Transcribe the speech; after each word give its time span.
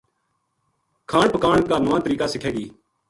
کھان 1.09 1.27
پکان 1.33 1.59
کا 1.69 1.77
نُوا 1.83 1.97
طریقہ 2.05 2.27
سِکھے 2.33 2.51
گی 2.55 2.65